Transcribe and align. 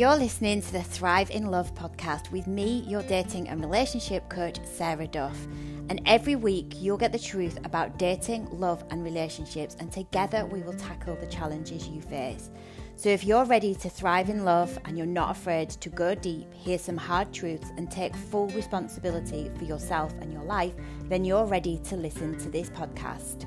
You're 0.00 0.16
listening 0.16 0.62
to 0.62 0.72
the 0.72 0.82
Thrive 0.82 1.30
in 1.30 1.50
Love 1.50 1.74
podcast 1.74 2.30
with 2.30 2.46
me, 2.46 2.86
your 2.88 3.02
dating 3.02 3.50
and 3.50 3.60
relationship 3.60 4.30
coach, 4.30 4.58
Sarah 4.64 5.06
Duff. 5.06 5.36
And 5.90 6.00
every 6.06 6.36
week, 6.36 6.72
you'll 6.78 6.96
get 6.96 7.12
the 7.12 7.18
truth 7.18 7.58
about 7.64 7.98
dating, 7.98 8.48
love, 8.50 8.82
and 8.88 9.04
relationships, 9.04 9.76
and 9.78 9.92
together 9.92 10.46
we 10.46 10.62
will 10.62 10.72
tackle 10.72 11.16
the 11.16 11.26
challenges 11.26 11.86
you 11.86 12.00
face. 12.00 12.48
So, 12.96 13.10
if 13.10 13.24
you're 13.24 13.44
ready 13.44 13.74
to 13.74 13.90
thrive 13.90 14.30
in 14.30 14.42
love 14.42 14.78
and 14.86 14.96
you're 14.96 15.06
not 15.06 15.32
afraid 15.32 15.68
to 15.68 15.90
go 15.90 16.14
deep, 16.14 16.50
hear 16.54 16.78
some 16.78 16.96
hard 16.96 17.30
truths, 17.34 17.70
and 17.76 17.90
take 17.90 18.16
full 18.16 18.46
responsibility 18.48 19.50
for 19.58 19.64
yourself 19.64 20.14
and 20.22 20.32
your 20.32 20.44
life, 20.44 20.72
then 21.10 21.26
you're 21.26 21.44
ready 21.44 21.78
to 21.90 21.96
listen 21.96 22.38
to 22.38 22.48
this 22.48 22.70
podcast. 22.70 23.44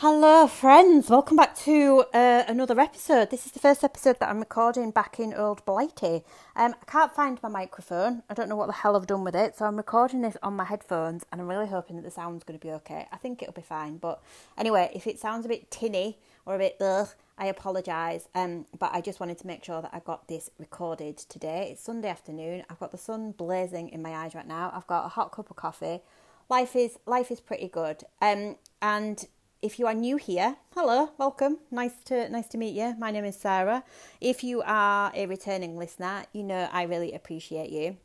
Hello, 0.00 0.46
friends. 0.46 1.10
Welcome 1.10 1.36
back 1.36 1.56
to 1.64 2.04
uh, 2.14 2.44
another 2.46 2.78
episode. 2.78 3.30
This 3.30 3.46
is 3.46 3.50
the 3.50 3.58
first 3.58 3.82
episode 3.82 4.20
that 4.20 4.28
I'm 4.28 4.38
recording 4.38 4.92
back 4.92 5.18
in 5.18 5.34
Old 5.34 5.64
Blighty. 5.64 6.22
Um, 6.54 6.76
I 6.80 6.84
can't 6.88 7.12
find 7.12 7.36
my 7.42 7.48
microphone. 7.48 8.22
I 8.30 8.34
don't 8.34 8.48
know 8.48 8.54
what 8.54 8.68
the 8.68 8.74
hell 8.74 8.94
I've 8.94 9.08
done 9.08 9.24
with 9.24 9.34
it, 9.34 9.56
so 9.56 9.64
I'm 9.64 9.76
recording 9.76 10.20
this 10.20 10.36
on 10.40 10.54
my 10.54 10.62
headphones, 10.62 11.24
and 11.32 11.40
I'm 11.40 11.48
really 11.48 11.66
hoping 11.66 11.96
that 11.96 12.02
the 12.02 12.12
sound's 12.12 12.44
going 12.44 12.56
to 12.56 12.64
be 12.64 12.70
okay. 12.74 13.08
I 13.10 13.16
think 13.16 13.42
it'll 13.42 13.52
be 13.52 13.60
fine, 13.60 13.96
but 13.96 14.22
anyway, 14.56 14.88
if 14.94 15.08
it 15.08 15.18
sounds 15.18 15.44
a 15.44 15.48
bit 15.48 15.68
tinny 15.68 16.20
or 16.46 16.54
a 16.54 16.58
bit 16.58 16.76
ugh, 16.80 17.08
I 17.36 17.46
apologise. 17.46 18.28
Um, 18.36 18.66
but 18.78 18.94
I 18.94 19.00
just 19.00 19.18
wanted 19.18 19.38
to 19.38 19.48
make 19.48 19.64
sure 19.64 19.82
that 19.82 19.90
I 19.92 19.98
got 19.98 20.28
this 20.28 20.48
recorded 20.60 21.16
today. 21.16 21.70
It's 21.72 21.82
Sunday 21.82 22.08
afternoon. 22.08 22.62
I've 22.70 22.78
got 22.78 22.92
the 22.92 22.98
sun 22.98 23.32
blazing 23.32 23.88
in 23.88 24.00
my 24.00 24.14
eyes 24.14 24.36
right 24.36 24.46
now. 24.46 24.70
I've 24.72 24.86
got 24.86 25.06
a 25.06 25.08
hot 25.08 25.32
cup 25.32 25.50
of 25.50 25.56
coffee. 25.56 26.02
Life 26.48 26.76
is 26.76 26.98
life 27.04 27.32
is 27.32 27.40
pretty 27.40 27.66
good. 27.66 28.04
Um, 28.22 28.56
and 28.80 29.26
if 29.60 29.78
you 29.78 29.86
are 29.86 29.94
new 29.94 30.16
here, 30.16 30.56
hello, 30.74 31.10
welcome. 31.18 31.58
Nice 31.70 31.94
to 32.04 32.28
nice 32.28 32.46
to 32.48 32.58
meet 32.58 32.76
you. 32.76 32.94
My 32.96 33.10
name 33.10 33.24
is 33.24 33.36
Sarah. 33.36 33.82
If 34.20 34.44
you 34.44 34.62
are 34.64 35.10
a 35.14 35.26
returning 35.26 35.76
listener, 35.76 36.24
you 36.32 36.44
know 36.44 36.68
I 36.72 36.84
really 36.84 37.12
appreciate 37.12 37.70
you. 37.70 37.96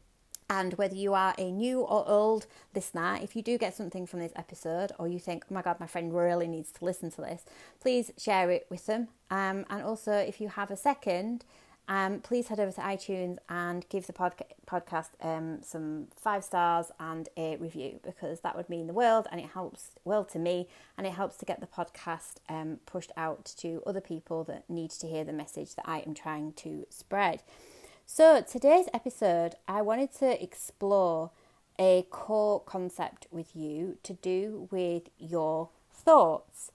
And 0.49 0.73
whether 0.73 0.95
you 0.95 1.13
are 1.13 1.33
a 1.37 1.51
new 1.51 1.81
or 1.81 2.07
old 2.09 2.47
listener, 2.75 3.19
if 3.21 3.35
you 3.35 3.41
do 3.41 3.57
get 3.57 3.75
something 3.75 4.05
from 4.07 4.19
this 4.19 4.33
episode 4.35 4.91
or 4.97 5.07
you 5.07 5.19
think, 5.19 5.45
oh 5.49 5.53
my 5.53 5.61
God, 5.61 5.79
my 5.79 5.87
friend 5.87 6.15
really 6.15 6.47
needs 6.47 6.71
to 6.73 6.85
listen 6.85 7.11
to 7.11 7.21
this, 7.21 7.45
please 7.79 8.11
share 8.17 8.49
it 8.51 8.65
with 8.69 8.85
them. 8.87 9.07
Um, 9.29 9.65
and 9.69 9.83
also, 9.83 10.11
if 10.11 10.41
you 10.41 10.49
have 10.49 10.69
a 10.69 10.77
second, 10.77 11.45
um, 11.87 12.21
please 12.21 12.47
head 12.47 12.59
over 12.59 12.71
to 12.71 12.81
iTunes 12.81 13.37
and 13.49 13.87
give 13.89 14.07
the 14.07 14.13
podca- 14.13 14.53
podcast 14.65 15.09
um, 15.21 15.61
some 15.61 16.07
five 16.15 16.43
stars 16.43 16.91
and 16.99 17.27
a 17.35 17.57
review 17.57 17.99
because 18.03 18.39
that 18.39 18.55
would 18.55 18.69
mean 18.69 18.87
the 18.87 18.93
world 18.93 19.27
and 19.31 19.41
it 19.41 19.47
helps 19.47 19.91
well 20.05 20.23
to 20.25 20.39
me 20.39 20.67
and 20.97 21.05
it 21.05 21.13
helps 21.13 21.35
to 21.37 21.45
get 21.45 21.59
the 21.59 21.67
podcast 21.67 22.35
um, 22.47 22.79
pushed 22.85 23.11
out 23.17 23.45
to 23.57 23.83
other 23.85 23.99
people 23.99 24.43
that 24.45 24.69
need 24.69 24.91
to 24.91 25.07
hear 25.07 25.23
the 25.23 25.33
message 25.33 25.75
that 25.75 25.85
I 25.87 25.99
am 25.99 26.13
trying 26.13 26.53
to 26.53 26.85
spread. 26.89 27.43
So, 28.05 28.41
today's 28.41 28.87
episode, 28.93 29.55
I 29.67 29.81
wanted 29.81 30.13
to 30.15 30.41
explore 30.41 31.31
a 31.79 32.05
core 32.09 32.59
concept 32.61 33.27
with 33.31 33.55
you 33.55 33.97
to 34.03 34.13
do 34.13 34.67
with 34.71 35.03
your 35.17 35.69
thoughts 35.91 36.71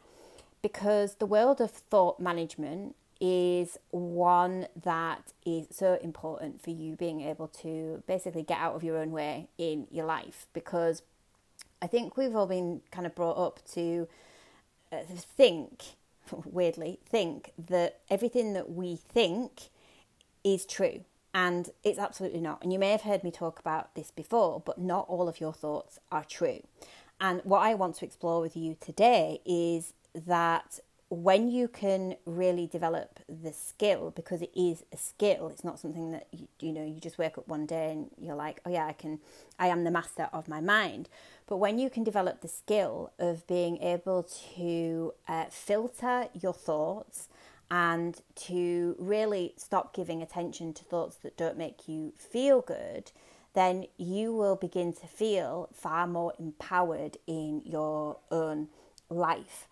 because 0.61 1.17
the 1.17 1.27
world 1.27 1.61
of 1.61 1.70
thought 1.70 2.19
management 2.19 2.95
is 3.20 3.78
one 3.91 4.66
that 4.80 5.33
is 5.44 5.66
so 5.70 5.98
important 6.02 6.62
for 6.62 6.70
you 6.70 6.94
being 6.94 7.20
able 7.20 7.48
to 7.48 8.02
basically 8.06 8.42
get 8.42 8.58
out 8.58 8.74
of 8.74 8.84
your 8.84 8.97
own 8.97 9.11
way 9.11 9.48
in 9.58 9.86
your 9.91 10.05
life 10.05 10.47
because 10.52 11.02
I 11.83 11.86
think 11.86 12.16
we've 12.16 12.34
all 12.34 12.46
been 12.46 12.80
kind 12.91 13.06
of 13.06 13.14
brought 13.14 13.39
up 13.39 13.61
to 13.72 14.08
uh, 14.92 14.98
think, 15.08 15.83
weirdly, 16.44 16.98
think 17.05 17.52
that 17.58 18.00
everything 18.11 18.52
that 18.55 18.70
we 18.70 18.96
think 18.96 19.70
is 20.44 20.64
true. 20.64 21.05
And 21.34 21.70
it's 21.84 21.98
absolutely 21.98 22.40
not. 22.40 22.62
And 22.62 22.73
you 22.73 22.78
may 22.78 22.90
have 22.90 23.02
heard 23.02 23.23
me 23.23 23.30
talk 23.30 23.61
about 23.61 23.95
this 23.95 24.11
before, 24.11 24.61
but 24.64 24.78
not 24.78 25.07
all 25.08 25.28
of 25.28 25.40
your 25.40 25.52
thoughts 25.52 25.98
are 26.11 26.24
true. 26.24 26.61
And 27.20 27.42
what 27.45 27.61
I 27.61 27.74
want 27.74 27.96
to 27.96 28.05
explore 28.05 28.40
with 28.40 28.57
you 28.57 28.77
today 28.80 29.40
is 29.45 29.92
that 30.14 30.80
when 31.11 31.51
you 31.51 31.69
can 31.69 32.17
really 32.27 32.67
develop 32.67 33.19
the 33.29 33.52
skill 33.52 34.11
because 34.11 34.42
it 34.42 34.51
is 34.55 34.85
a 34.92 34.96
skill 34.96 35.48
it's 35.48 35.64
not 35.64 35.79
something 35.79 36.13
that 36.13 36.27
you, 36.33 36.46
you 36.61 36.73
know 36.73 36.85
you 36.85 37.01
just 37.01 37.17
wake 37.17 37.39
up 37.39 37.48
one 37.48 37.64
day 37.64 37.92
and 37.92 38.11
you're 38.19 38.35
like 38.35 38.61
oh 38.67 38.70
yeah 38.70 38.86
i 38.86 38.92
can 38.92 39.19
i 39.58 39.69
am 39.69 39.85
the 39.85 39.91
master 39.91 40.29
of 40.33 40.48
my 40.48 40.61
mind. 40.61 41.08
But 41.46 41.57
when 41.57 41.79
you 41.79 41.89
can 41.89 42.05
develop 42.05 42.42
the 42.42 42.48
skill 42.48 43.11
of 43.19 43.46
being 43.46 43.79
able 43.79 44.29
to 44.57 45.14
uh, 45.27 45.46
filter 45.46 46.29
your 46.39 46.52
thoughts 46.52 47.29
and 47.70 48.20
to 48.35 48.95
really 48.98 49.55
stop 49.57 49.95
giving 49.95 50.20
attention 50.20 50.75
to 50.75 50.85
thoughts 50.85 51.17
that 51.17 51.39
don't 51.39 51.57
make 51.57 51.89
you 51.89 52.13
feel 52.17 52.61
good 52.61 53.13
then 53.55 53.86
you 53.96 54.35
will 54.35 54.57
begin 54.57 54.92
to 54.92 55.07
feel 55.07 55.69
far 55.73 56.07
more 56.07 56.35
empowered 56.39 57.17
in 57.27 57.63
your 57.64 58.19
own 58.30 58.69
life 59.08 59.69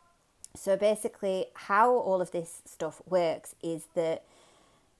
so 0.58 0.76
basically, 0.76 1.46
how 1.54 1.92
all 1.94 2.20
of 2.20 2.30
this 2.30 2.62
stuff 2.64 3.02
works 3.06 3.54
is 3.62 3.86
that 3.94 4.24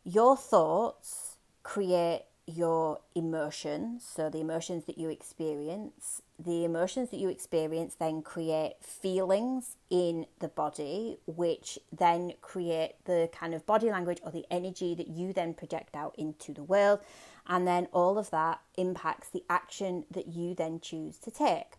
your 0.05 0.37
thoughts 0.37 1.37
create 1.63 2.23
your 2.47 3.01
emotions, 3.17 4.05
so 4.05 4.31
the 4.31 4.39
emotions 4.39 4.85
that 4.85 4.97
you 4.97 5.09
experience. 5.09 6.23
The 6.39 6.65
emotions 6.65 7.11
that 7.11 7.19
you 7.19 7.29
experience 7.29 7.97
then 7.99 8.23
create 8.23 8.77
feelings 8.81 9.77
in 9.91 10.27
the 10.39 10.49
body, 10.49 11.19
which 11.27 11.79
then 11.91 12.35
create 12.41 12.95
the 13.05 13.29
kind 13.33 13.53
of 13.53 13.67
body 13.67 13.91
language 13.91 14.21
or 14.23 14.31
the 14.31 14.47
energy 14.49 14.95
that 14.95 15.09
you 15.09 15.33
then 15.33 15.55
project 15.55 15.97
out 15.97 16.15
into 16.17 16.55
the 16.55 16.63
world. 16.63 17.01
And 17.49 17.67
then 17.67 17.89
all 17.93 18.17
of 18.17 18.31
that 18.31 18.61
impacts 18.77 19.29
the 19.29 19.43
action 19.51 20.05
that 20.13 20.29
you 20.29 20.55
then 20.55 20.79
choose 20.79 21.19
to 21.19 21.33
take. 21.33 21.73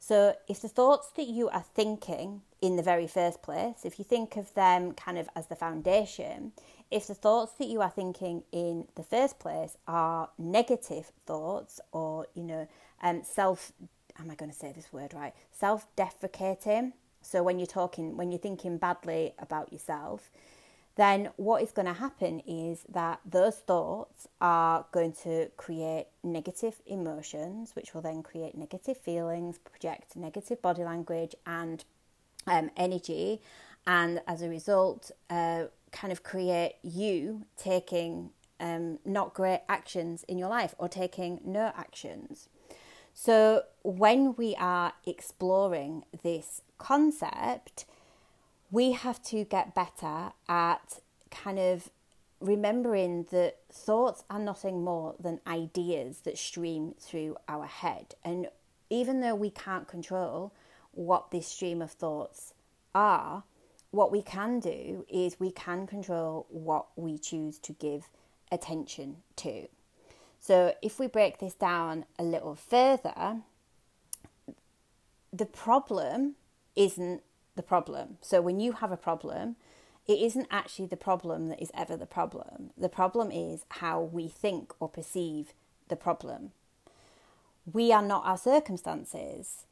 So, 0.00 0.34
if 0.48 0.62
the 0.62 0.68
thoughts 0.68 1.10
that 1.16 1.26
you 1.26 1.48
are 1.48 1.64
thinking 1.74 2.42
in 2.60 2.76
the 2.76 2.82
very 2.82 3.06
first 3.06 3.42
place, 3.42 3.84
if 3.84 3.98
you 3.98 4.04
think 4.04 4.36
of 4.36 4.52
them 4.54 4.92
kind 4.92 5.18
of 5.18 5.28
as 5.36 5.46
the 5.46 5.54
foundation, 5.56 6.52
if 6.90 7.06
the 7.06 7.14
thoughts 7.14 7.52
that 7.58 7.68
you 7.68 7.80
are 7.80 7.90
thinking 7.90 8.42
in 8.50 8.86
the 8.96 9.02
first 9.02 9.38
place 9.38 9.76
are 9.86 10.30
negative 10.38 11.12
thoughts 11.26 11.80
or, 11.92 12.26
you 12.34 12.42
know, 12.42 12.68
um, 13.02 13.22
self, 13.22 13.72
am 14.18 14.30
I 14.30 14.34
going 14.34 14.50
to 14.50 14.56
say 14.56 14.72
this 14.72 14.92
word 14.92 15.14
right? 15.14 15.34
Self 15.52 15.86
deprecating. 15.96 16.94
So, 17.20 17.42
when 17.42 17.58
you're 17.58 17.66
talking, 17.66 18.16
when 18.16 18.30
you're 18.30 18.38
thinking 18.38 18.78
badly 18.78 19.34
about 19.38 19.72
yourself, 19.72 20.30
then 20.96 21.30
what 21.36 21.62
is 21.62 21.70
going 21.70 21.86
to 21.86 21.92
happen 21.92 22.40
is 22.40 22.84
that 22.88 23.20
those 23.24 23.56
thoughts 23.56 24.26
are 24.40 24.84
going 24.90 25.12
to 25.12 25.48
create 25.56 26.06
negative 26.24 26.80
emotions, 26.86 27.76
which 27.76 27.94
will 27.94 28.02
then 28.02 28.22
create 28.22 28.56
negative 28.56 28.96
feelings, 28.96 29.58
project 29.58 30.16
negative 30.16 30.60
body 30.60 30.82
language 30.82 31.36
and 31.46 31.84
um, 32.46 32.70
energy, 32.76 33.40
and 33.86 34.20
as 34.26 34.42
a 34.42 34.48
result, 34.48 35.10
uh, 35.30 35.64
kind 35.92 36.12
of 36.12 36.22
create 36.22 36.74
you 36.82 37.46
taking 37.56 38.30
um, 38.60 38.98
not 39.04 39.34
great 39.34 39.62
actions 39.68 40.24
in 40.24 40.38
your 40.38 40.48
life 40.48 40.74
or 40.78 40.88
taking 40.88 41.40
no 41.44 41.72
actions. 41.76 42.48
So, 43.14 43.62
when 43.82 44.34
we 44.36 44.54
are 44.58 44.92
exploring 45.06 46.04
this 46.22 46.62
concept, 46.78 47.84
we 48.70 48.92
have 48.92 49.22
to 49.24 49.44
get 49.44 49.74
better 49.74 50.32
at 50.48 51.00
kind 51.30 51.58
of 51.58 51.90
remembering 52.40 53.26
that 53.30 53.56
thoughts 53.72 54.22
are 54.30 54.38
nothing 54.38 54.84
more 54.84 55.14
than 55.18 55.40
ideas 55.46 56.20
that 56.20 56.38
stream 56.38 56.94
through 57.00 57.36
our 57.48 57.66
head. 57.66 58.14
And 58.24 58.48
even 58.90 59.20
though 59.20 59.34
we 59.34 59.50
can't 59.50 59.88
control 59.88 60.52
what 60.98 61.30
this 61.30 61.46
stream 61.46 61.80
of 61.80 61.92
thoughts 61.92 62.54
are, 62.94 63.44
what 63.90 64.10
we 64.10 64.20
can 64.20 64.60
do 64.60 65.06
is 65.08 65.40
we 65.40 65.50
can 65.50 65.86
control 65.86 66.46
what 66.50 66.86
we 66.96 67.18
choose 67.18 67.58
to 67.60 67.72
give 67.72 68.08
attention 68.50 69.18
to. 69.36 69.68
So, 70.40 70.74
if 70.82 70.98
we 70.98 71.06
break 71.06 71.38
this 71.38 71.54
down 71.54 72.04
a 72.18 72.22
little 72.22 72.54
further, 72.54 73.38
the 75.32 75.46
problem 75.46 76.34
isn't 76.76 77.22
the 77.54 77.62
problem. 77.62 78.18
So 78.20 78.40
when 78.40 78.60
you 78.60 78.72
have 78.72 78.92
a 78.92 78.96
problem, 78.96 79.56
it 80.06 80.18
isn't 80.20 80.46
actually 80.50 80.86
the 80.86 80.96
problem 80.96 81.48
that 81.48 81.60
is 81.60 81.70
ever 81.74 81.96
the 81.96 82.06
problem. 82.06 82.70
The 82.78 82.88
problem 82.88 83.30
is 83.30 83.64
how 83.68 84.00
we 84.00 84.28
think 84.28 84.72
or 84.80 84.88
perceive 84.88 85.52
the 85.88 85.96
problem. 85.96 86.52
We 87.70 87.92
are 87.92 88.02
not 88.02 88.24
our 88.24 88.38
circumstances. 88.38 89.66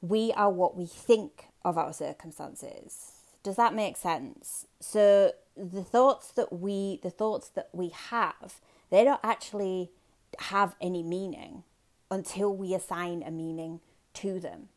We 0.00 0.32
are 0.32 0.50
what 0.50 0.76
we 0.76 0.86
think 0.86 1.46
of 1.64 1.76
our 1.76 1.92
circumstances. 1.92 3.12
Does 3.42 3.56
that 3.56 3.74
make 3.74 3.96
sense? 3.96 4.66
So 4.80 5.32
the 5.56 5.84
thoughts 5.84 6.32
that 6.32 6.52
we 6.52 7.00
the 7.02 7.10
thoughts 7.10 7.48
that 7.50 7.68
we 7.72 7.88
have, 7.88 8.60
they 8.90 9.04
don't 9.04 9.20
actually 9.22 9.90
have 10.38 10.76
any 10.80 11.02
meaning 11.02 11.64
until 12.10 12.54
we 12.54 12.74
assign 12.74 13.22
a 13.22 13.30
meaning 13.30 13.80
to 14.14 14.40
them. 14.40 14.68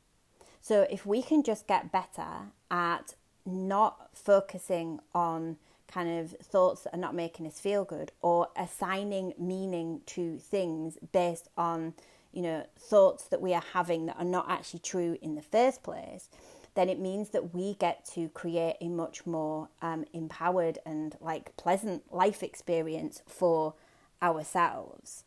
So 0.61 0.87
if 0.89 1.05
we 1.05 1.21
can 1.21 1.43
just 1.43 1.67
get 1.67 1.91
better 1.91 2.51
at 2.71 3.15
not 3.45 4.09
focusing 4.13 4.99
on 5.13 5.57
kind 5.87 6.19
of 6.19 6.31
thoughts 6.41 6.83
that 6.83 6.95
are 6.95 6.99
not 6.99 7.13
making 7.13 7.45
us 7.45 7.59
feel 7.59 7.83
good 7.83 8.11
or 8.21 8.47
assigning 8.57 9.33
meaning 9.37 10.01
to 10.05 10.37
things 10.39 10.97
based 11.11 11.49
on 11.57 11.93
you 12.33 12.41
know 12.41 12.65
thoughts 12.77 13.25
that 13.25 13.41
we 13.41 13.53
are 13.53 13.63
having 13.73 14.05
that 14.05 14.17
are 14.17 14.25
not 14.25 14.49
actually 14.49 14.79
true 14.79 15.17
in 15.21 15.35
the 15.35 15.41
first 15.41 15.83
place 15.83 16.29
then 16.75 16.89
it 16.89 16.99
means 16.99 17.29
that 17.29 17.53
we 17.53 17.75
get 17.75 18.03
to 18.03 18.29
create 18.29 18.75
a 18.81 18.87
much 18.87 19.27
more 19.27 19.69
um, 19.83 20.05
empowered 20.11 20.79
and 20.87 21.15
like 21.21 21.55
pleasant 21.55 22.11
life 22.11 22.41
experience 22.41 23.21
for 23.27 23.73
ourselves 24.21 25.23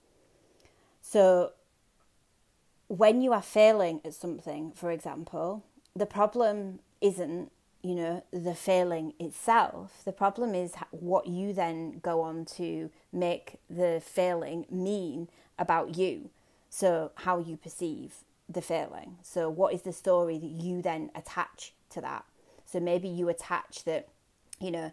so 1.00 1.52
when 2.88 3.20
you 3.20 3.32
are 3.32 3.42
failing 3.42 4.00
at 4.04 4.14
something 4.14 4.72
for 4.72 4.90
example 4.90 5.64
the 5.94 6.06
problem 6.06 6.80
isn't 7.00 7.50
you 7.86 7.94
know, 7.94 8.24
the 8.32 8.54
failing 8.54 9.14
itself. 9.20 10.02
The 10.04 10.10
problem 10.12 10.56
is 10.56 10.74
what 10.90 11.28
you 11.28 11.52
then 11.52 12.00
go 12.02 12.20
on 12.20 12.44
to 12.56 12.90
make 13.12 13.60
the 13.70 14.02
failing 14.04 14.66
mean 14.68 15.28
about 15.56 15.96
you. 15.96 16.30
So, 16.68 17.12
how 17.16 17.38
you 17.38 17.56
perceive 17.56 18.16
the 18.48 18.62
failing. 18.62 19.18
So, 19.22 19.48
what 19.48 19.74
is 19.74 19.82
the 19.82 19.92
story 19.92 20.38
that 20.38 20.50
you 20.50 20.82
then 20.82 21.10
attach 21.14 21.72
to 21.90 22.00
that? 22.00 22.24
So, 22.64 22.80
maybe 22.80 23.08
you 23.08 23.28
attach 23.28 23.84
that, 23.84 24.08
you 24.60 24.70
know, 24.70 24.92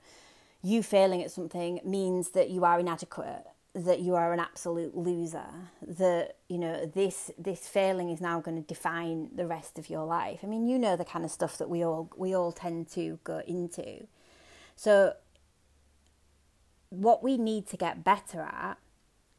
you 0.62 0.82
failing 0.82 1.22
at 1.22 1.32
something 1.32 1.80
means 1.84 2.30
that 2.30 2.50
you 2.50 2.64
are 2.64 2.80
inadequate 2.80 3.46
that 3.76 4.02
you 4.02 4.14
are 4.14 4.34
an 4.34 4.40
absolute 4.40 4.96
loser 4.96 5.48
that 5.82 6.36
you 6.48 6.60
know 6.60 6.86
this 6.86 7.32
this 7.40 7.68
failing 7.68 8.10
is 8.10 8.22
now 8.22 8.40
going 8.40 8.56
to 8.56 8.68
define 8.68 9.30
the 9.36 9.48
rest 9.48 9.80
of 9.80 9.90
your 9.90 10.06
life 10.06 10.40
i 10.44 10.46
mean 10.46 10.68
you 10.68 10.78
know 10.78 10.96
the 10.96 11.06
kind 11.06 11.26
of 11.26 11.32
stuff 11.32 11.58
that 11.58 11.70
we 11.70 11.84
all 11.84 12.10
we 12.16 12.36
all 12.36 12.52
tend 12.52 12.88
to 12.88 13.20
go 13.24 13.42
into 13.48 14.06
so 14.76 15.14
what 16.90 17.24
we 17.24 17.36
need 17.36 17.66
to 17.66 17.76
get 17.76 18.04
better 18.04 18.42
at 18.42 18.78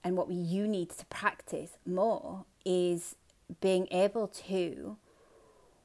and 0.05 0.17
what 0.17 0.29
we, 0.29 0.35
you 0.35 0.69
need 0.69 0.91
to 0.91 1.07
practice 1.07 1.73
more 1.87 2.45
is 2.65 3.17
being 3.61 3.89
able 3.91 4.29
to 4.29 4.97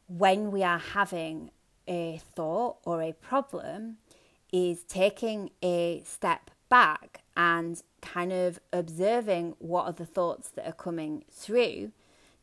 when 0.08 0.52
we 0.52 0.62
are 0.62 0.80
having 0.80 1.52
a 1.88 2.20
thought 2.36 2.78
or 2.86 3.02
a 3.02 3.14
problem 3.14 3.98
is 4.52 4.84
taking 4.84 5.50
a 5.64 6.04
step 6.06 6.52
back 6.70 7.22
and 7.36 7.82
kind 8.02 8.32
of 8.32 8.60
observing 8.74 9.56
what 9.60 9.86
are 9.86 9.94
the 9.94 10.06
thoughts 10.06 10.50
that 10.50 10.68
are 10.68 10.74
coming 10.74 11.24
through, 11.32 11.92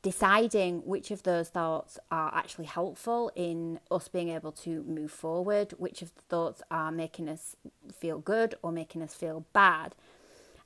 deciding 0.03 0.79
which 0.81 1.11
of 1.11 1.23
those 1.25 1.49
thoughts 1.49 1.99
are 2.11 2.33
actually 2.35 2.65
helpful 2.65 3.31
in 3.35 3.79
us 3.91 4.09
being 4.09 4.29
able 4.31 4.53
to 4.53 4.83
move 4.85 5.11
forward, 5.11 5.75
which 5.79 6.03
of 6.03 6.15
the 6.15 6.23
thoughts 6.23 6.63
are 6.71 6.91
making 6.91 7.29
us 7.29 7.57
feel 7.93 8.19
good 8.19 8.55
or 8.63 8.73
making 8.73 9.03
us 9.03 9.15
feel 9.15 9.45
bad. 9.53 9.95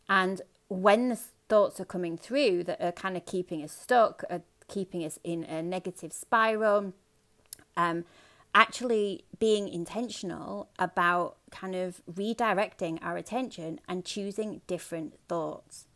And 0.08 0.42
when 0.70 1.08
the 1.08 1.18
thoughts 1.48 1.80
are 1.80 1.84
coming 1.84 2.16
through 2.16 2.64
that 2.64 2.80
are 2.80 2.92
kind 2.92 3.16
of 3.16 3.26
keeping 3.26 3.62
us 3.62 3.72
stuck, 3.72 4.22
are 4.30 4.42
keeping 4.68 5.04
us 5.04 5.18
in 5.24 5.42
a 5.44 5.62
negative 5.62 6.12
spiral, 6.12 6.94
um, 7.76 8.04
actually 8.54 9.24
being 9.40 9.68
intentional 9.68 10.68
about 10.78 11.36
kind 11.50 11.74
of 11.74 12.00
redirecting 12.10 12.98
our 13.02 13.16
attention 13.16 13.80
and 13.88 14.04
choosing 14.04 14.60
different 14.68 15.18
thoughts. 15.28 15.86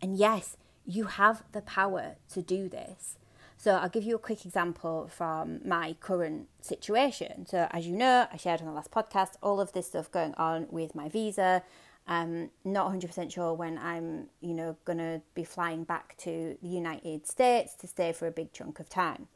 And 0.00 0.16
yes, 0.16 0.56
you 0.86 1.04
have 1.04 1.42
the 1.50 1.60
power 1.60 2.16
to 2.32 2.40
do 2.40 2.68
this. 2.68 3.18
So 3.56 3.72
I'll 3.72 3.90
give 3.90 4.04
you 4.04 4.14
a 4.14 4.18
quick 4.18 4.46
example 4.46 5.10
from 5.12 5.60
my 5.66 5.94
current 6.00 6.48
situation. 6.60 7.46
So 7.46 7.66
as 7.72 7.86
you 7.86 7.96
know, 7.96 8.26
I 8.32 8.36
shared 8.36 8.60
on 8.60 8.66
the 8.66 8.72
last 8.72 8.92
podcast 8.92 9.32
all 9.42 9.60
of 9.60 9.72
this 9.72 9.88
stuff 9.88 10.10
going 10.10 10.34
on 10.34 10.68
with 10.70 10.94
my 10.94 11.08
visa. 11.08 11.62
I'm 12.10 12.50
not 12.64 12.92
100% 12.92 13.32
sure 13.32 13.54
when 13.54 13.78
I'm, 13.78 14.26
you 14.40 14.52
know, 14.52 14.76
going 14.84 14.98
to 14.98 15.22
be 15.34 15.44
flying 15.44 15.84
back 15.84 16.16
to 16.18 16.58
the 16.60 16.68
United 16.68 17.26
States 17.26 17.74
to 17.76 17.86
stay 17.86 18.12
for 18.12 18.26
a 18.26 18.32
big 18.32 18.52
chunk 18.52 18.80
of 18.80 18.88
time. 18.88 19.28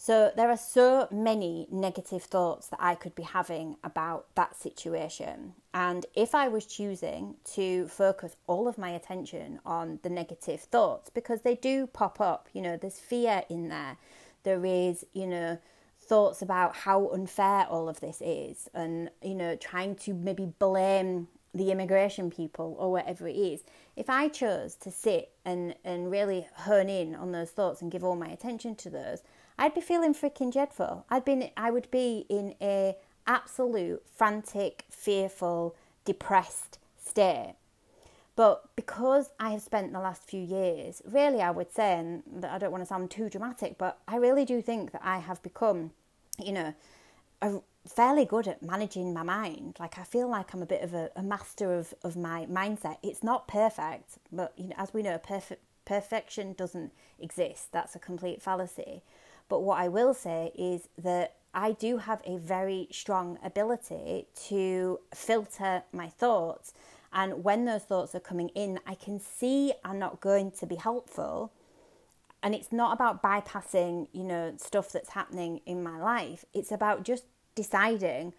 So 0.00 0.32
there 0.34 0.48
are 0.48 0.56
so 0.56 1.08
many 1.10 1.66
negative 1.70 2.22
thoughts 2.22 2.68
that 2.68 2.78
I 2.80 2.94
could 2.94 3.14
be 3.14 3.24
having 3.24 3.76
about 3.84 4.26
that 4.36 4.56
situation. 4.56 5.54
And 5.74 6.06
if 6.14 6.34
I 6.34 6.48
was 6.48 6.64
choosing 6.64 7.34
to 7.56 7.88
focus 7.88 8.36
all 8.46 8.68
of 8.68 8.78
my 8.78 8.90
attention 8.90 9.60
on 9.66 9.98
the 10.02 10.08
negative 10.08 10.60
thoughts, 10.60 11.10
because 11.10 11.42
they 11.42 11.56
do 11.56 11.86
pop 11.88 12.20
up, 12.20 12.48
you 12.54 12.62
know, 12.62 12.76
there's 12.76 12.98
fear 12.98 13.42
in 13.50 13.68
there. 13.68 13.98
There 14.44 14.64
is, 14.64 15.04
you 15.12 15.26
know, 15.26 15.58
thoughts 16.00 16.40
about 16.40 16.74
how 16.74 17.08
unfair 17.08 17.66
all 17.68 17.88
of 17.88 18.00
this 18.00 18.22
is 18.24 18.68
and, 18.72 19.10
you 19.20 19.34
know, 19.34 19.56
trying 19.56 19.96
to 19.96 20.14
maybe 20.14 20.46
blame 20.58 21.28
the 21.54 21.70
immigration 21.70 22.30
people 22.30 22.76
or 22.78 22.92
whatever 22.92 23.26
it 23.26 23.36
is. 23.36 23.62
If 23.96 24.10
I 24.10 24.28
chose 24.28 24.74
to 24.76 24.90
sit 24.90 25.30
and, 25.44 25.74
and 25.84 26.10
really 26.10 26.46
hone 26.54 26.88
in 26.88 27.14
on 27.14 27.32
those 27.32 27.50
thoughts 27.50 27.82
and 27.82 27.90
give 27.90 28.04
all 28.04 28.16
my 28.16 28.28
attention 28.28 28.74
to 28.76 28.90
those, 28.90 29.22
I'd 29.58 29.74
be 29.74 29.80
feeling 29.80 30.14
freaking 30.14 30.52
dreadful. 30.52 31.04
I'd 31.10 31.24
been, 31.24 31.50
I 31.56 31.70
would 31.70 31.90
be 31.90 32.26
in 32.28 32.54
a 32.60 32.96
absolute 33.26 34.02
frantic, 34.14 34.84
fearful, 34.90 35.74
depressed 36.04 36.78
state. 37.04 37.54
But 38.36 38.68
because 38.76 39.30
I 39.40 39.50
have 39.50 39.62
spent 39.62 39.92
the 39.92 39.98
last 39.98 40.22
few 40.22 40.40
years, 40.40 41.02
really, 41.04 41.40
I 41.42 41.50
would 41.50 41.72
say, 41.72 41.98
and 41.98 42.44
I 42.44 42.58
don't 42.58 42.70
want 42.70 42.82
to 42.82 42.86
sound 42.86 43.10
too 43.10 43.28
dramatic, 43.28 43.76
but 43.78 43.98
I 44.06 44.14
really 44.16 44.44
do 44.44 44.62
think 44.62 44.92
that 44.92 45.02
I 45.04 45.18
have 45.18 45.42
become, 45.42 45.90
you 46.38 46.52
know, 46.52 46.74
a, 47.42 47.60
fairly 47.88 48.24
good 48.24 48.46
at 48.46 48.62
managing 48.62 49.14
my 49.14 49.22
mind. 49.22 49.76
Like 49.80 49.98
I 49.98 50.04
feel 50.04 50.28
like 50.28 50.54
I'm 50.54 50.62
a 50.62 50.66
bit 50.66 50.82
of 50.82 50.94
a, 50.94 51.10
a 51.16 51.22
master 51.22 51.74
of, 51.74 51.94
of 52.02 52.16
my 52.16 52.46
mindset. 52.46 52.98
It's 53.02 53.22
not 53.22 53.48
perfect, 53.48 54.18
but 54.30 54.52
you 54.56 54.68
know, 54.68 54.74
as 54.76 54.92
we 54.92 55.02
know, 55.02 55.18
perfect 55.18 55.62
perfection 55.84 56.52
doesn't 56.52 56.92
exist. 57.18 57.72
That's 57.72 57.96
a 57.96 57.98
complete 57.98 58.42
fallacy. 58.42 59.02
But 59.48 59.60
what 59.60 59.78
I 59.78 59.88
will 59.88 60.12
say 60.12 60.52
is 60.54 60.88
that 60.98 61.36
I 61.54 61.72
do 61.72 61.96
have 61.96 62.20
a 62.26 62.36
very 62.36 62.88
strong 62.90 63.38
ability 63.42 64.26
to 64.48 65.00
filter 65.14 65.84
my 65.92 66.08
thoughts. 66.08 66.74
And 67.10 67.42
when 67.42 67.64
those 67.64 67.84
thoughts 67.84 68.14
are 68.14 68.20
coming 68.20 68.50
in, 68.50 68.80
I 68.86 68.94
can 68.94 69.18
see 69.18 69.72
are 69.82 69.94
not 69.94 70.20
going 70.20 70.50
to 70.52 70.66
be 70.66 70.76
helpful. 70.76 71.52
And 72.48 72.54
it's 72.54 72.72
not 72.72 72.94
about 72.94 73.22
bypassing, 73.22 74.08
you 74.14 74.24
know, 74.24 74.54
stuff 74.56 74.90
that's 74.90 75.10
happening 75.10 75.60
in 75.66 75.82
my 75.82 75.98
life. 76.00 76.46
It's 76.54 76.72
about 76.72 77.02
just 77.02 77.24
deciding, 77.54 78.32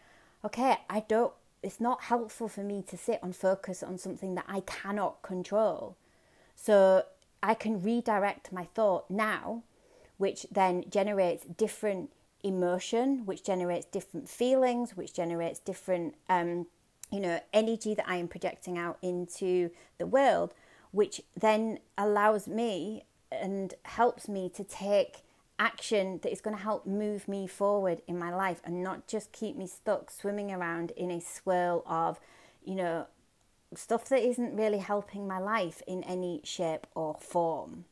okay, 0.44 0.78
I 0.90 1.02
don't, 1.02 1.32
it's 1.62 1.80
not 1.80 2.02
helpful 2.02 2.48
for 2.48 2.64
me 2.64 2.84
to 2.88 2.98
sit 2.98 3.20
and 3.22 3.36
focus 3.36 3.84
on 3.84 4.00
something 4.00 4.34
that 4.34 4.46
I 4.48 4.62
cannot 4.62 5.22
control. 5.22 5.96
So 6.56 7.04
I 7.44 7.54
can 7.54 7.84
redirect 7.84 8.52
my 8.52 8.64
thought 8.64 9.12
now 9.12 9.62
which 10.18 10.48
then 10.52 10.86
generates 10.90 11.46
different 11.46 12.10
emotion, 12.44 13.28
which 13.28 13.44
generates 13.44 13.86
different 13.86 14.28
feelings, 14.28 14.98
which 14.98 15.14
generates 15.14 15.60
different, 15.60 16.16
um, 16.28 16.66
you 17.12 17.20
know, 17.20 17.40
energy 17.54 17.94
that 17.94 18.10
I 18.10 18.16
am 18.16 18.28
projecting 18.28 18.76
out 18.76 18.98
into 19.04 19.70
the 20.00 20.08
world, 20.08 20.56
which 20.90 21.22
then 21.40 21.78
allows 21.96 22.48
me 22.48 23.04
and 23.32 23.74
helps 23.84 24.28
me 24.28 24.50
to 24.50 24.64
take 24.64 25.24
action 25.58 26.20
that 26.24 26.32
is 26.32 26.42
going 26.42 26.56
to 26.56 26.64
help 26.64 26.86
move 26.86 27.28
me 27.28 27.46
forward 27.46 28.02
in 28.08 28.18
my 28.18 28.34
life 28.34 28.62
and 28.64 28.82
not 28.82 29.08
just 29.08 29.32
keep 29.32 29.58
me 29.58 29.68
stuck 29.68 30.10
swimming 30.10 30.52
around 30.52 30.92
in 30.92 31.12
a 31.12 31.20
swirl 31.20 31.84
of, 31.86 32.20
you 32.64 32.76
know, 32.76 33.06
stuff 33.76 34.08
that 34.10 34.28
isn't 34.28 34.56
really 34.56 34.80
helping 34.80 35.28
my 35.28 35.38
life 35.38 35.82
in 35.86 36.04
any 36.04 36.42
shape 36.44 36.88
or 36.96 37.16
form. 37.20 37.86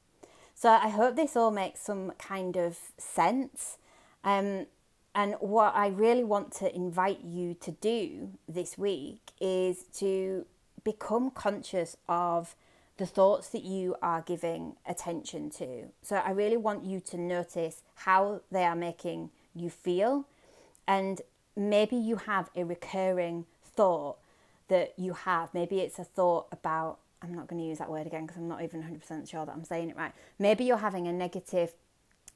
So 0.56 0.70
I 0.70 0.90
hope 0.90 1.16
this 1.16 1.36
all 1.36 1.52
makes 1.52 1.82
some 1.82 2.14
kind 2.18 2.56
of 2.56 2.78
sense. 2.98 3.78
Um, 4.24 4.66
and 5.14 5.36
what 5.40 5.76
I 5.76 5.88
really 5.88 6.24
want 6.24 6.52
to 6.54 6.76
invite 6.76 7.24
you 7.24 7.54
to 7.56 7.72
do 7.72 8.32
this 8.48 8.78
week 8.78 9.32
is 9.40 9.84
to 9.98 10.46
become 10.84 11.30
conscious 11.32 11.98
of 12.08 12.56
the 12.98 13.06
thoughts 13.06 13.50
that 13.50 13.64
you 13.64 13.96
are 14.02 14.22
giving 14.22 14.76
attention 14.86 15.50
to. 15.52 15.88
So 16.02 16.18
I 16.18 16.32
really 16.32 16.58
want 16.58 16.84
you 16.84 17.00
to 17.02 17.18
notice 17.18 17.84
how 17.96 18.42
they 18.52 18.66
are 18.66 18.76
making 18.76 19.30
you 19.56 19.70
feel. 19.70 20.26
And 20.88 21.22
maybe 21.56 21.96
you 21.96 22.18
have 22.18 22.50
a 22.56 22.64
recurring 22.64 23.46
thought 23.64 24.18
that 24.68 24.94
you 24.98 25.14
have. 25.14 25.54
Maybe 25.54 25.80
it's 25.80 26.00
a 26.00 26.04
thought 26.04 26.48
about 26.52 27.00
I'm 27.22 27.34
not 27.34 27.48
going 27.48 27.62
to 27.62 27.68
use 27.68 27.80
that 27.80 27.90
word 27.90 28.06
again 28.06 28.26
because 28.26 28.38
I'm 28.38 28.48
not 28.48 28.62
even 28.62 28.84
100% 28.84 29.30
sure 29.30 29.46
that 29.46 29.52
I'm 29.52 29.64
saying 29.64 29.90
it 29.90 29.98
right. 29.98 30.12
Maybe 30.38 30.66
you're 30.66 30.78
having 30.78 31.08
a 31.08 31.14
negative 31.14 31.74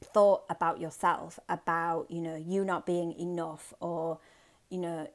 thought 0.03 0.44
about 0.50 0.80
yourself, 0.80 1.39
about, 1.48 2.10
you 2.10 2.22
know, 2.22 2.36
you 2.36 2.65
not 2.65 2.86
being 2.86 3.13
enough 3.20 3.74
or, 3.80 4.18
you 4.70 4.80
know, 4.80 5.08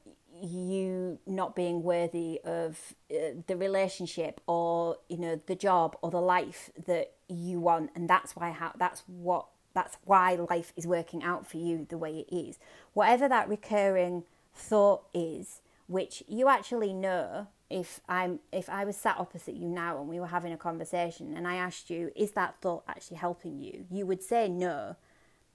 you 0.42 1.18
not 1.26 1.54
being 1.54 1.82
worthy 1.82 2.40
of 2.44 2.94
uh, 3.10 3.34
the 3.46 3.56
relationship 3.56 4.40
or, 4.46 4.96
you 5.08 5.18
know, 5.18 5.40
the 5.46 5.54
job 5.54 5.96
or 6.02 6.10
the 6.10 6.20
life 6.20 6.70
that 6.86 7.12
you 7.28 7.60
want. 7.60 7.90
And 7.94 8.08
that's 8.08 8.36
why, 8.36 8.50
how, 8.50 8.72
that's 8.78 9.02
what, 9.06 9.46
that's 9.74 9.96
why 10.04 10.34
life 10.34 10.72
is 10.76 10.86
working 10.86 11.22
out 11.22 11.46
for 11.46 11.56
you 11.56 11.86
the 11.88 11.98
way 11.98 12.24
it 12.28 12.34
is. 12.34 12.58
Whatever 12.92 13.28
that 13.28 13.48
recurring 13.48 14.24
thought 14.54 15.04
is, 15.14 15.60
which 15.86 16.22
you 16.26 16.48
actually 16.48 16.92
know 16.92 17.48
if 17.68 18.00
I'm 18.08 18.40
if 18.52 18.68
I 18.68 18.84
was 18.84 18.96
sat 18.96 19.18
opposite 19.18 19.54
you 19.54 19.68
now 19.68 19.98
and 19.98 20.08
we 20.08 20.20
were 20.20 20.28
having 20.28 20.52
a 20.52 20.56
conversation 20.56 21.36
and 21.36 21.46
I 21.48 21.56
asked 21.56 21.90
you, 21.90 22.10
is 22.14 22.32
that 22.32 22.56
thought 22.60 22.84
actually 22.88 23.16
helping 23.16 23.60
you? 23.60 23.86
You 23.90 24.06
would 24.06 24.22
say 24.22 24.48
no. 24.48 24.96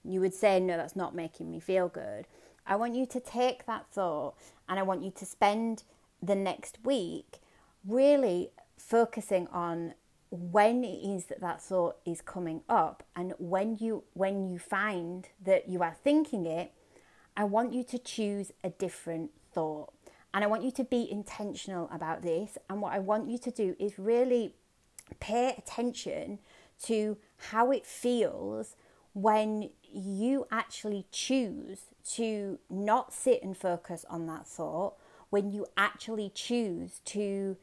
You 0.04 0.20
would 0.20 0.34
say 0.34 0.60
no, 0.60 0.78
that's 0.78 0.96
not 0.96 1.16
making 1.16 1.50
me 1.52 1.60
feel 1.60 1.88
good. 1.88 2.28
I 2.72 2.76
want 2.76 2.96
you 2.96 3.06
to 3.08 3.20
take 3.20 3.66
that 3.66 3.88
thought 3.92 4.36
and 4.70 4.80
I 4.80 4.84
want 4.84 5.04
you 5.04 5.12
to 5.18 5.26
spend 5.26 5.84
the 6.24 6.36
next 6.36 6.78
week 6.86 7.42
really 7.86 8.52
focusing 8.78 9.48
on 9.48 9.94
when 10.30 10.86
it 10.86 11.06
is 11.06 11.26
that 11.26 11.42
that 11.42 11.62
thought 11.62 11.98
is 12.06 12.22
coming 12.22 12.62
up 12.70 13.04
and 13.14 13.34
when 13.40 13.76
you 13.76 14.06
when 14.14 14.50
you 14.50 14.58
find 14.58 15.28
that 15.44 15.68
you 15.68 15.84
are 15.84 15.98
thinking 16.02 16.46
it 16.46 16.72
i 17.36 17.44
want 17.44 17.74
you 17.74 17.84
to 17.84 18.00
choose 18.00 18.54
a 18.64 18.70
different 18.70 19.32
thought. 19.54 19.92
And 20.34 20.42
i 20.46 20.48
want 20.48 20.64
you 20.64 20.72
to 20.72 20.86
be 20.86 21.12
intentional 21.12 21.90
about 21.92 22.22
this. 22.22 22.58
And 22.70 22.82
what 22.82 22.94
i 22.94 23.00
want 23.00 23.30
you 23.30 23.38
to 23.40 23.52
do 23.52 23.76
is 23.80 24.00
really 24.00 24.56
pay 25.20 25.54
attention 25.58 26.40
to 26.84 27.18
how 27.52 27.72
it 27.72 27.86
feels 27.86 28.78
when 29.12 29.72
you 29.94 30.48
actually 30.52 31.06
choose 31.12 31.86
to 32.14 32.60
not 32.70 33.14
sit 33.14 33.44
and 33.44 33.56
focus 33.56 34.06
on 34.10 34.28
that 34.28 34.48
thought 34.48 34.96
when 35.30 35.52
you 35.52 35.66
actually 35.78 36.30
choose 36.34 37.00
to 37.06 37.58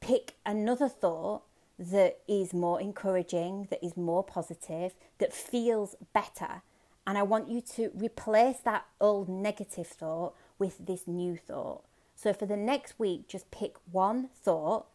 pick 0.00 0.34
another 0.44 0.88
thought 0.88 1.42
that 1.78 2.18
is 2.26 2.52
more 2.52 2.80
encouraging, 2.80 3.68
that 3.70 3.84
is 3.84 3.96
more 3.96 4.24
positive, 4.24 4.94
that 5.18 5.32
feels 5.32 5.96
better. 6.12 6.62
And 7.06 7.16
I 7.16 7.22
want 7.22 7.48
you 7.48 7.60
to 7.62 7.90
replace 7.94 8.58
that 8.60 8.86
old 9.00 9.28
negative 9.28 9.86
thought 9.86 10.34
with 10.58 10.86
this 10.86 11.06
new 11.06 11.36
thought. 11.36 11.84
So 12.14 12.32
for 12.32 12.46
the 12.46 12.56
next 12.56 12.98
week, 12.98 13.28
just 13.28 13.50
pick 13.50 13.76
one 13.90 14.28
thought 14.34 14.86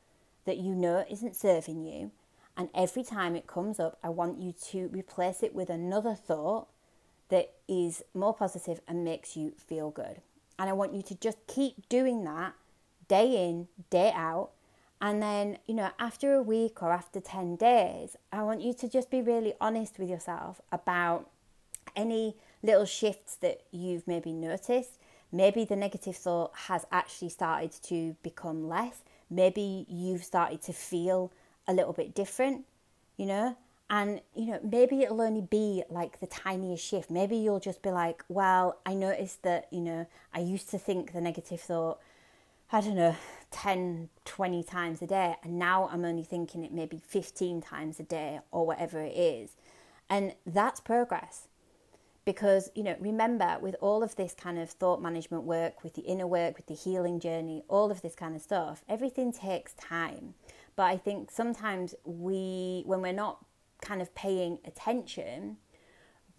that 0.46 0.58
you 0.58 0.76
know 0.76 1.06
isn't 1.10 1.36
serving 1.36 1.84
you. 1.84 2.12
And 2.58 2.70
every 2.74 3.04
time 3.04 3.36
it 3.36 3.48
comes 3.48 3.80
up, 3.80 3.98
I 4.04 4.10
want 4.10 4.40
you 4.40 4.54
to 4.72 4.88
replace 4.88 5.44
it 5.44 5.54
with 5.54 5.70
another 5.70 6.16
thought 6.16 6.68
is 7.68 8.04
more 8.14 8.34
positive 8.34 8.82
and 8.88 9.04
makes 9.04 9.36
you 9.36 9.54
feel 9.58 9.90
good. 9.90 10.22
And 10.58 10.70
I 10.70 10.74
want 10.74 10.94
you 10.94 11.02
to 11.04 11.16
just 11.16 11.38
keep 11.48 11.90
doing 11.90 12.24
that 12.24 12.54
day 13.08 13.50
in, 13.50 13.68
day 13.90 14.12
out 14.16 14.52
and 15.02 15.22
then, 15.22 15.58
you 15.68 15.76
know, 15.76 15.92
after 16.00 16.34
a 16.34 16.42
week 16.42 16.82
or 16.82 16.92
after 16.92 17.20
10 17.20 17.58
days, 17.58 18.16
I 18.32 18.44
want 18.44 18.62
you 18.62 18.74
to 18.74 18.90
just 18.90 19.10
be 19.12 19.22
really 19.22 19.54
honest 19.60 20.00
with 20.00 20.10
yourself 20.10 20.62
about 20.72 21.30
any 21.96 22.36
little 22.64 22.86
shifts 22.86 23.36
that 23.38 23.62
you've 23.72 24.08
maybe 24.08 24.32
noticed. 24.32 24.98
Maybe 25.32 25.66
the 25.66 25.76
negative 25.76 26.16
thought 26.16 26.52
has 26.56 26.86
actually 26.92 27.30
started 27.30 27.72
to 27.84 28.16
become 28.24 28.68
less. 28.70 29.04
Maybe 29.30 29.86
you've 29.90 30.24
started 30.24 30.62
to 30.64 30.74
feel 30.74 31.32
a 31.68 31.74
little 31.74 31.94
bit 31.94 32.16
different, 32.16 32.66
you 33.18 33.26
know? 33.26 33.58
And, 33.90 34.22
you 34.34 34.48
know, 34.48 34.60
maybe 34.64 35.02
it'll 35.02 35.22
only 35.22 35.42
be 35.42 35.84
like 35.90 36.20
the 36.20 36.28
tiniest 36.28 36.84
shift. 36.84 37.12
Maybe 37.12 37.38
you'll 37.38 37.60
just 37.60 37.84
be 37.84 37.92
like, 37.92 38.24
well, 38.30 38.80
I 38.86 38.96
noticed 38.96 39.44
that, 39.44 39.68
you 39.72 39.82
know, 39.82 40.08
I 40.34 40.40
used 40.40 40.72
to 40.72 40.80
think 40.80 41.14
the 41.14 41.22
negative 41.22 41.62
thought 41.62 42.00
I 42.72 42.82
don't 42.82 42.96
know, 42.96 43.16
10, 43.52 44.10
20 44.26 44.64
times 44.64 45.02
a 45.02 45.08
day. 45.08 45.36
And 45.44 45.60
now 45.60 45.90
I'm 45.92 46.04
only 46.04 46.24
thinking 46.24 46.64
it 46.64 46.74
maybe 46.74 47.02
15 47.06 47.62
times 47.62 48.00
a 48.00 48.04
day 48.04 48.40
or 48.52 48.66
whatever 48.66 49.02
it 49.02 49.16
is. 49.16 49.56
And 50.10 50.34
that's 50.46 50.80
progress. 50.80 51.48
Because, 52.26 52.72
you 52.74 52.82
know, 52.82 52.96
remember, 53.00 53.58
with 53.62 53.76
all 53.82 54.02
of 54.02 54.16
this 54.16 54.34
kind 54.34 54.58
of 54.58 54.72
thought 54.72 55.00
management 55.00 55.44
work, 55.44 55.84
with 55.84 55.94
the 55.94 56.02
inner 56.02 56.26
work, 56.26 56.58
with 56.58 56.66
the 56.66 56.74
healing 56.74 57.20
journey, 57.20 57.64
all 57.68 57.92
of 57.92 58.02
this 58.02 58.16
kind 58.16 58.36
of 58.36 58.42
stuff, 58.42 58.84
everything 58.90 59.32
takes 59.32 59.74
time. 59.74 60.34
But 60.76 60.84
I 60.86 60.98
think 60.98 61.30
sometimes 61.30 61.94
we, 62.04 62.82
when 62.88 63.04
we're 63.04 63.14
not 63.14 63.46
kind 63.86 64.02
of 64.02 64.14
paying 64.16 64.60
attention, 64.66 65.58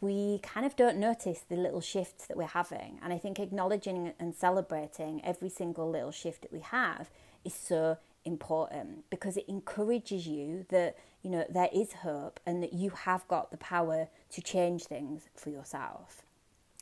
we 0.00 0.40
kind 0.42 0.66
of 0.66 0.76
don't 0.76 0.98
notice 0.98 1.40
the 1.48 1.56
little 1.56 1.80
shifts 1.80 2.26
that 2.26 2.36
we're 2.36 2.44
having. 2.44 2.98
And 3.02 3.12
I 3.12 3.18
think 3.18 3.38
acknowledging 3.38 4.12
and 4.18 4.34
celebrating 4.34 5.24
every 5.24 5.48
single 5.48 5.90
little 5.90 6.10
shift 6.10 6.42
that 6.42 6.52
we 6.52 6.60
have 6.60 7.10
is 7.44 7.54
so 7.54 7.96
important 8.24 9.08
because 9.08 9.36
it 9.36 9.44
encourages 9.48 10.26
you 10.26 10.66
that 10.68 10.96
you 11.22 11.30
know 11.30 11.46
there 11.48 11.68
is 11.72 11.92
hope 11.92 12.40
and 12.44 12.60
that 12.60 12.72
you 12.72 12.90
have 12.90 13.26
got 13.28 13.52
the 13.52 13.56
power 13.56 14.08
to 14.32 14.42
change 14.42 14.84
things 14.84 15.28
for 15.34 15.50
yourself. 15.50 16.22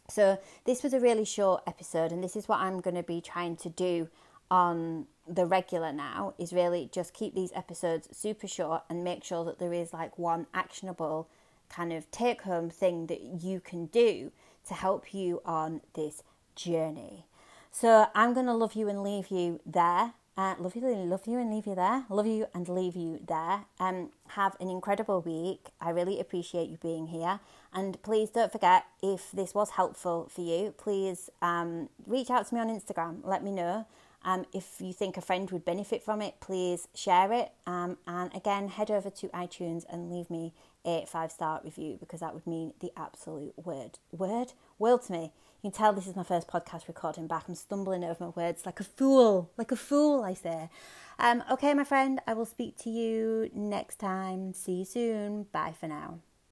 So 0.08 0.38
this 0.64 0.82
was 0.82 0.92
a 0.92 1.00
really 1.00 1.24
short 1.24 1.62
episode 1.66 2.12
and 2.12 2.22
this 2.24 2.36
is 2.36 2.48
what 2.48 2.60
I'm 2.60 2.80
going 2.80 2.96
to 2.96 3.02
be 3.02 3.20
trying 3.20 3.56
to 3.56 3.68
do 3.68 4.08
on 4.50 5.06
the 5.26 5.46
regular 5.46 5.92
now 5.92 6.34
is 6.38 6.52
really 6.52 6.88
just 6.92 7.14
keep 7.14 7.34
these 7.34 7.52
episodes 7.54 8.08
super 8.12 8.46
short 8.46 8.82
and 8.88 9.02
make 9.02 9.24
sure 9.24 9.44
that 9.44 9.58
there 9.58 9.72
is 9.72 9.92
like 9.92 10.18
one 10.18 10.46
actionable 10.52 11.28
kind 11.68 11.92
of 11.92 12.10
take 12.10 12.42
home 12.42 12.70
thing 12.70 13.06
that 13.06 13.22
you 13.22 13.60
can 13.60 13.86
do 13.86 14.30
to 14.68 14.74
help 14.74 15.14
you 15.14 15.40
on 15.44 15.80
this 15.94 16.22
journey. 16.54 17.26
So 17.70 18.06
I'm 18.14 18.34
going 18.34 18.46
to 18.46 18.54
love 18.54 18.74
you 18.74 18.88
and 18.88 19.02
leave 19.02 19.30
you 19.30 19.60
there. 19.66 20.12
Uh, 20.36 20.54
love 20.58 20.74
you, 20.74 20.82
love 20.82 21.26
you 21.26 21.38
and 21.38 21.52
leave 21.52 21.66
you 21.66 21.74
there. 21.74 22.04
Love 22.08 22.26
you 22.26 22.46
and 22.54 22.68
leave 22.68 22.96
you 22.96 23.20
there. 23.26 23.64
Um, 23.78 24.10
have 24.28 24.56
an 24.60 24.68
incredible 24.68 25.20
week. 25.20 25.68
I 25.80 25.90
really 25.90 26.20
appreciate 26.20 26.68
you 26.68 26.76
being 26.76 27.08
here. 27.08 27.40
And 27.72 28.00
please 28.02 28.30
don't 28.30 28.50
forget 28.50 28.84
if 29.02 29.30
this 29.32 29.54
was 29.54 29.70
helpful 29.70 30.28
for 30.30 30.40
you, 30.40 30.74
please 30.76 31.30
um, 31.40 31.88
reach 32.06 32.30
out 32.30 32.48
to 32.48 32.54
me 32.54 32.60
on 32.60 32.68
Instagram. 32.68 33.18
Let 33.24 33.44
me 33.44 33.52
know. 33.52 33.86
Um, 34.24 34.46
if 34.52 34.80
you 34.80 34.92
think 34.92 35.16
a 35.16 35.20
friend 35.20 35.50
would 35.50 35.64
benefit 35.64 36.02
from 36.02 36.22
it, 36.22 36.40
please 36.40 36.88
share 36.94 37.32
it. 37.32 37.52
Um, 37.66 37.98
and 38.06 38.34
again, 38.34 38.68
head 38.68 38.90
over 38.90 39.10
to 39.10 39.28
iTunes 39.28 39.84
and 39.90 40.10
leave 40.10 40.30
me 40.30 40.54
a 40.86 41.04
five 41.06 41.30
star 41.30 41.60
review 41.64 41.96
because 41.98 42.20
that 42.20 42.34
would 42.34 42.46
mean 42.46 42.72
the 42.80 42.92
absolute 42.96 43.54
word, 43.56 43.98
word, 44.12 44.52
world 44.78 45.02
to 45.04 45.12
me. 45.12 45.32
You 45.62 45.70
can 45.70 45.78
tell 45.78 45.92
this 45.92 46.06
is 46.06 46.16
my 46.16 46.22
first 46.22 46.48
podcast 46.48 46.88
recording 46.88 47.26
back. 47.26 47.44
I'm 47.48 47.54
stumbling 47.54 48.04
over 48.04 48.24
my 48.24 48.30
words 48.30 48.66
like 48.66 48.80
a 48.80 48.84
fool, 48.84 49.50
like 49.56 49.72
a 49.72 49.76
fool, 49.76 50.22
I 50.22 50.34
say. 50.34 50.68
Um, 51.18 51.42
okay, 51.50 51.72
my 51.74 51.84
friend, 51.84 52.20
I 52.26 52.34
will 52.34 52.46
speak 52.46 52.76
to 52.78 52.90
you 52.90 53.50
next 53.54 53.96
time. 53.96 54.52
See 54.52 54.72
you 54.72 54.84
soon. 54.84 55.44
Bye 55.52 55.74
for 55.78 55.86
now. 55.86 56.20